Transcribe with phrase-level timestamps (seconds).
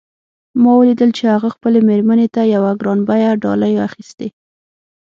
[0.61, 4.27] ما ولیدل چې هغه خپلې میرمن ته یوه ګران بیه ډالۍ اخیستې